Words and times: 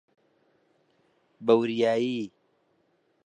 بەوریایی! 1.45 2.21